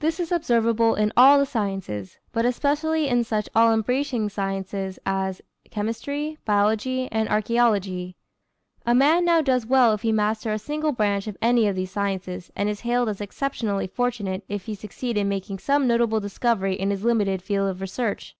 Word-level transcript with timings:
This 0.00 0.18
is 0.18 0.32
observable 0.32 0.96
in 0.96 1.12
all 1.16 1.38
the 1.38 1.46
sciences, 1.46 2.18
but 2.32 2.44
especially 2.44 3.06
in 3.06 3.22
such 3.22 3.48
all 3.54 3.72
embracing 3.72 4.28
sciences 4.28 4.98
as 5.06 5.40
chemistry, 5.70 6.36
biology, 6.44 7.08
and 7.12 7.28
archæology. 7.28 8.16
A 8.84 8.92
man 8.92 9.24
now 9.24 9.40
does 9.42 9.64
well 9.64 9.92
if 9.92 10.02
he 10.02 10.10
master 10.10 10.52
a 10.52 10.58
single 10.58 10.90
branch 10.90 11.28
of 11.28 11.36
any 11.40 11.68
of 11.68 11.76
these 11.76 11.92
sciences, 11.92 12.50
and 12.56 12.68
is 12.68 12.80
hailed 12.80 13.08
as 13.08 13.20
exceptionally 13.20 13.86
fortunate 13.86 14.42
if 14.48 14.64
he 14.64 14.74
succeed 14.74 15.16
in 15.16 15.28
making 15.28 15.60
some 15.60 15.86
notable 15.86 16.18
discovery 16.18 16.74
in 16.74 16.90
his 16.90 17.04
limited 17.04 17.40
field 17.40 17.70
of 17.70 17.80
research. 17.80 18.34